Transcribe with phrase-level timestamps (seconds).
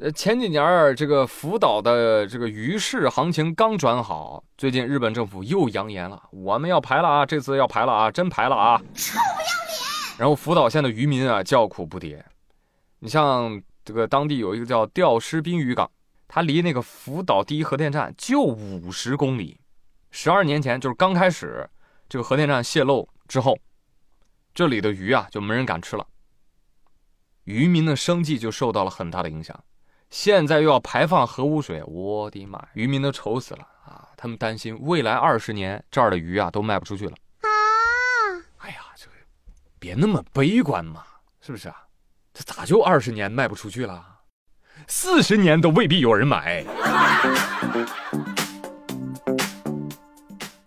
[0.00, 8.78] 呃，前几年儿这个福岛的这个鱼市行情刚转好，最近日本政府又扬言了，我们要排了啊，这次要排了啊，真排了啊！
[8.94, 10.16] 臭不要脸！
[10.16, 12.18] 然后福岛县的渔民啊叫苦不迭，
[13.00, 15.90] 你像这个当地有一个叫钓师滨渔港，
[16.26, 19.60] 它离那个福岛第一核电站就五十公里，
[20.10, 21.68] 十二年前就是刚开始
[22.08, 23.54] 这个核电站泄漏之后，
[24.54, 26.06] 这里的鱼啊就没人敢吃了，
[27.44, 29.62] 渔民的生计就受到了很大的影响。
[30.10, 32.60] 现在又要排放核污水，我的妈！
[32.74, 34.08] 渔民都愁死了啊！
[34.16, 37.48] 他们担心未来二十年这儿的鱼啊都卖不出去了啊！
[38.58, 39.12] 哎呀，这个
[39.78, 41.04] 别那么悲观嘛，
[41.40, 41.76] 是不是啊？
[42.34, 44.04] 这咋就二十年卖不出去了？
[44.88, 46.64] 四十年都未必有人买。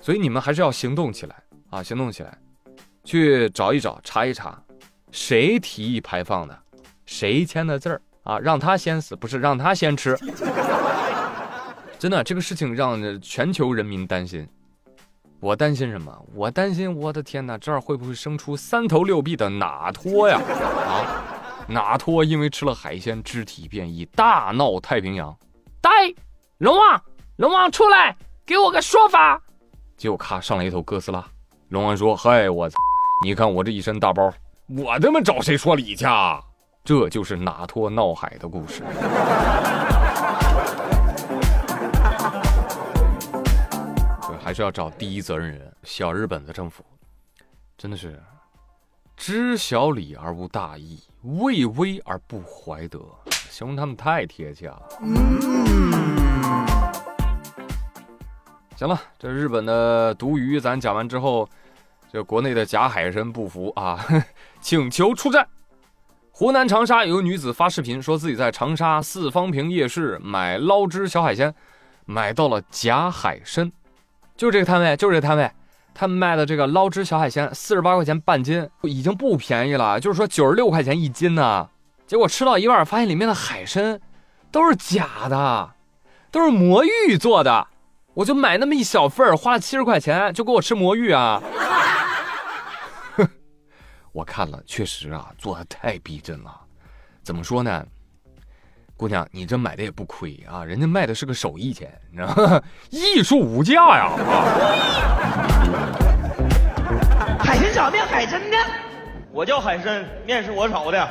[0.00, 1.82] 所以你们还是要行动起来啊！
[1.82, 2.38] 行动起来，
[3.02, 4.62] 去找一找，查一查，
[5.10, 6.62] 谁提议排放的，
[7.06, 8.00] 谁签的字儿。
[8.22, 10.16] 啊，让他先死，不是让他先吃。
[11.98, 14.48] 真的，这个事情让全球人民担心。
[15.40, 16.16] 我担心什么？
[16.34, 20.40] 我担心，我的天哪，这儿会不会生出三头六臂的哪托呀？
[20.86, 21.24] 啊，
[21.66, 25.36] 哪托因为吃了海鲜，肢体变异，大闹太平洋。
[25.80, 25.90] 呆，
[26.58, 27.02] 龙王，
[27.36, 29.42] 龙王出来，给我个说法。
[29.96, 31.24] 结果咔上来一头哥斯拉。
[31.70, 32.76] 龙王说：“嗨，我操，
[33.24, 34.32] 你看我这一身大包，
[34.68, 36.04] 我他妈找谁说理去？”
[36.84, 38.82] 这就是哪托闹海的故事。
[44.42, 46.84] 还是要找第一责任人，小日本的政府，
[47.78, 48.20] 真的是
[49.16, 53.00] 知小理而无大义，畏威而不怀德，
[53.48, 54.82] 形容他们太贴切了。
[55.00, 55.40] 嗯
[58.76, 61.48] 行了，这日本的毒鱼咱讲完之后，
[62.12, 64.04] 这国内的假海参不服啊，
[64.60, 65.46] 请求出战。
[66.34, 71.54] 湖南长沙有个女子发视频，说自己在长沙四方坪夜市买捞汁小海鲜，
[72.06, 73.70] 买到了假海参。
[74.34, 75.50] 就这个摊位，就是这个摊位，
[75.92, 80.00] 他们卖的这个捞汁小海鲜四十八块钱半斤，已经不便宜了。
[80.00, 81.68] 就是说九十六块钱一斤呢。
[82.06, 84.00] 结果吃到一半，发现里面的海参
[84.50, 85.70] 都是假的，
[86.30, 87.68] 都是魔芋做的。
[88.14, 91.42] 我就买那么一小份花了七十块钱，就给我吃魔芋啊！
[94.12, 96.54] 我看了，确实啊，做的太逼真了。
[97.22, 97.86] 怎么说呢，
[98.94, 102.62] 姑娘，你这买的也不亏啊，人家卖的是个手艺钱，你知道吗？
[102.90, 104.10] 艺术无价呀！
[107.40, 108.56] 海参炒面，海参的？
[109.32, 111.08] 我叫海参，面是我炒的。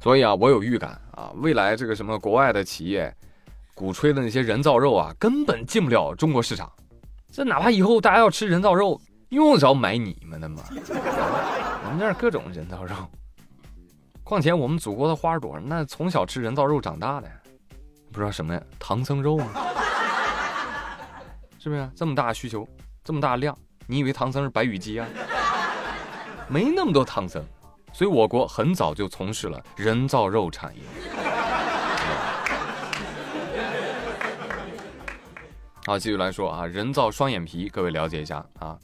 [0.00, 3.14] 所以啊，我有预感啊，未来这个什么国外的企业
[3.74, 6.68] 鼓吹的那些人造肉啊，根本进不了中国市场。
[7.36, 8.98] 这哪怕以后大家要吃人造肉，
[9.28, 10.62] 用得着买你们的吗？
[10.70, 12.94] 我们这儿各种人造肉，
[14.24, 17.30] 况且我们祖国的花朵，那从小吃人造肉长大的，
[18.10, 18.62] 不知道什么呀？
[18.78, 19.48] 唐僧肉吗？
[21.60, 22.66] 是不是这么大需求，
[23.04, 23.54] 这么大量？
[23.86, 25.06] 你以为唐僧是白羽鸡啊？
[26.48, 27.44] 没那么多唐僧，
[27.92, 30.80] 所以我国很早就从事了人造肉产业。
[35.86, 38.76] 好，继续来说啊，人造双眼皮，各位了解一下啊，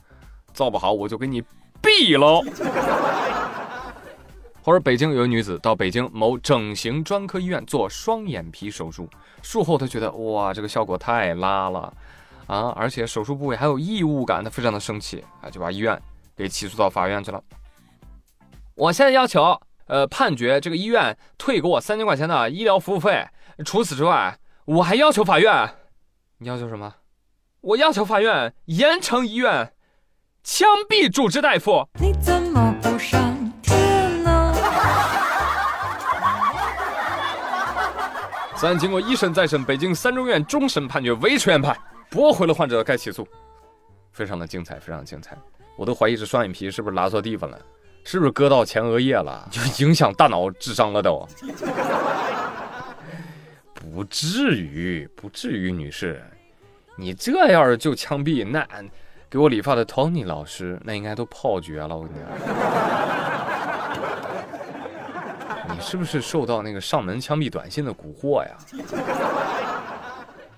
[0.54, 1.42] 造不好我就给你
[1.82, 2.40] 毙喽。
[4.62, 9.08] 或者北京有个女子到北京某整形专科医院做双眼皮手术，
[9.42, 11.92] 术后她觉得哇，这个效果太拉了
[12.46, 16.00] 啊，而且手术部位还有异物感，她非常的生气啊，就把医院
[16.36, 17.42] 给起诉到法院去了。
[18.76, 23.26] 我现在要求呃判决这个医院退给我三千块钱的医疗服务费，
[23.64, 25.68] 除此之外，我还要求法院。
[26.42, 26.92] 你要求什么？
[27.60, 29.72] 我要求法院严惩医院，
[30.42, 31.88] 枪毙主治大夫。
[32.00, 33.22] 你怎么不上
[33.62, 34.52] 天呢？
[38.56, 41.76] 此案经过一审再审，北京三中院终审判决维持原判，
[42.10, 43.24] 驳回了患者该起诉。
[44.10, 45.38] 非常的精彩，非常的精彩。
[45.76, 47.56] 我都怀疑这双眼皮是不是拉错地方了，
[48.02, 51.24] 是不是割到前额叶了，就影响大脑智商了都。
[53.74, 56.24] 不至于，不至于，女士，
[56.96, 58.66] 你这要是就枪毙，那
[59.30, 61.96] 给我理发的 Tony 老师，那应该都泡绝了。
[61.96, 62.16] 我跟你
[65.66, 68.50] 讲，你是不是受到那个上门枪毙短信的蛊惑呀？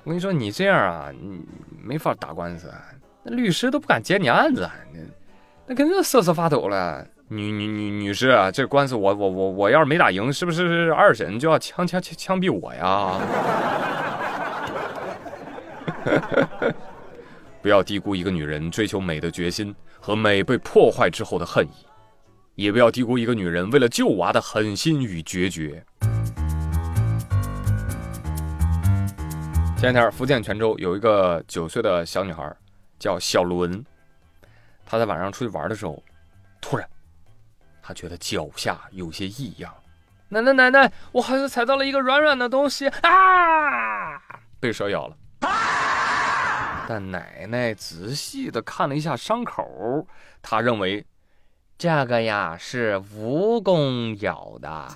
[0.03, 1.41] 我跟你说，你这样啊，你
[1.83, 2.71] 没法打官司，
[3.23, 5.01] 那律师都不敢接你案子，那
[5.69, 7.07] 那肯定瑟瑟发抖了。
[7.29, 13.19] 女女女女士，这官司我我我我要是没打赢，是不是二审就要枪枪枪枪毙我呀？
[17.63, 21.87] 不要低估一个女人追求美的决心和美被破坏之后的恨意。
[22.55, 25.85] 也不要低估一个女人为了救娃的狠心与决绝。
[29.77, 32.55] 前两天，福建泉州有一个九岁的小女孩，
[32.99, 33.85] 叫小伦。
[34.87, 36.01] 她在晚上出去玩的时候，
[36.61, 36.89] 突然，
[37.83, 39.75] 她觉得脚下有些异样。
[40.29, 44.23] 奶奶，奶奶，我好像踩到了一个软软的东西啊！
[44.61, 45.17] 被蛇咬了。
[46.89, 50.07] 但奶奶仔细的看了一下伤口，
[50.43, 51.05] 她认为。
[51.77, 54.89] 这个呀是蜈蚣咬的，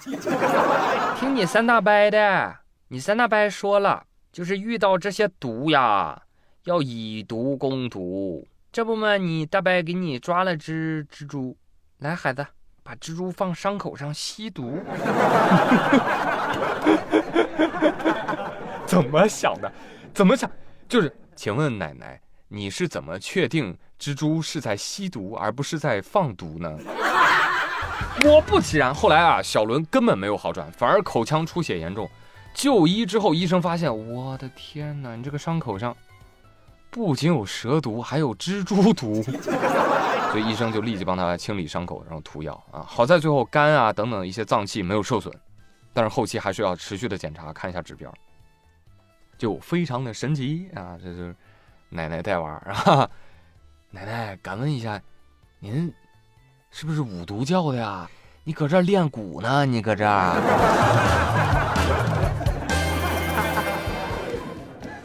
[1.19, 2.57] 听你三大伯的，
[2.87, 6.23] 你三大伯说了，就是遇到这些毒呀，
[6.65, 8.47] 要以毒攻毒。
[8.71, 11.57] 这不嘛，你大伯给你抓了只蜘蛛，
[11.99, 12.47] 来孩子，
[12.85, 14.81] 把蜘蛛放伤口上吸毒。
[18.87, 19.71] 怎么想的？
[20.15, 20.49] 怎么想？
[20.89, 23.79] 就是，请问奶奶，你是怎么确定？
[23.97, 26.77] 蜘蛛是在吸毒，而不是在放毒呢？
[28.21, 32.11] 果不其然，后来啊，小伦根本没有好转，反而口腔出血严重。
[32.53, 35.97] 就医之后，医生发现，我的天哪，你这个伤口上
[36.91, 39.23] 不仅有蛇毒，还有蜘蛛毒。
[39.23, 42.85] 所以医生就立即帮他清理伤口，然后涂药啊。
[42.85, 45.33] 好在最后肝啊等等一些脏器没有受损，
[45.93, 48.13] 但是后期还是要持续的检查，看一下指标。
[49.39, 50.99] 就非常的神奇啊！
[51.03, 51.35] 这是
[51.89, 53.09] 奶奶带娃 啊。
[53.91, 55.01] 奶奶，敢问一下，
[55.61, 55.91] 您
[56.71, 58.11] 是不是五毒教的呀？
[58.45, 59.65] 你搁这练蛊呢？
[59.65, 60.35] 你搁这儿？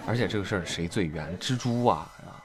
[0.05, 1.37] 而且这个事儿谁最冤？
[1.39, 2.43] 蜘蛛啊啊！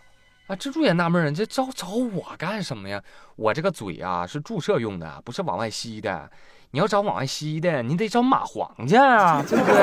[0.49, 3.03] 啊，蜘蛛也纳闷，这找找我干什么呀？
[3.37, 6.31] 我这个嘴啊是注射用的，不是往外吸的。
[6.71, 9.75] 你要找往外吸的，你得找蚂蟥去啊， 对不对？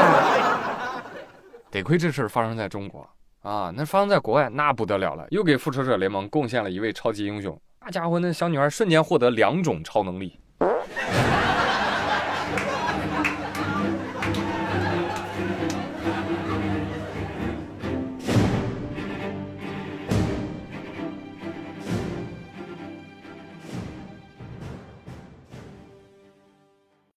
[1.76, 3.06] 得亏这事儿发生在中国。
[3.42, 7.60] 啊，那发生在国外那不得了了，又给复仇者联盟贡献了一位超级英雄。
[7.82, 10.40] 那家伙，那小女孩瞬间获得两种超能力。